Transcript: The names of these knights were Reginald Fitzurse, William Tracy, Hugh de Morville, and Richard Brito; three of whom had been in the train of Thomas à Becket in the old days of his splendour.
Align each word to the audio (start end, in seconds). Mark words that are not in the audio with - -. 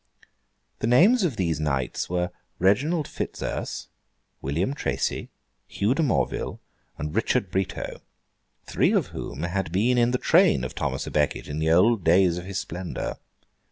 The 0.79 0.87
names 0.87 1.23
of 1.23 1.35
these 1.35 1.59
knights 1.59 2.09
were 2.09 2.31
Reginald 2.57 3.07
Fitzurse, 3.07 3.87
William 4.41 4.73
Tracy, 4.73 5.29
Hugh 5.67 5.93
de 5.93 6.01
Morville, 6.01 6.59
and 6.97 7.13
Richard 7.13 7.51
Brito; 7.51 8.01
three 8.65 8.93
of 8.93 9.09
whom 9.09 9.43
had 9.43 9.71
been 9.71 9.99
in 9.99 10.09
the 10.09 10.17
train 10.17 10.63
of 10.63 10.73
Thomas 10.73 11.05
à 11.07 11.13
Becket 11.13 11.47
in 11.47 11.59
the 11.59 11.69
old 11.69 12.03
days 12.03 12.39
of 12.39 12.45
his 12.45 12.57
splendour. 12.57 13.19